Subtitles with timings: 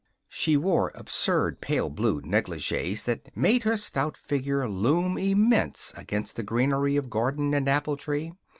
[0.29, 6.41] She wore absurd pale blue negligees that made her stout figure loom immense against the
[6.43, 8.33] greenery of garden and apple tree.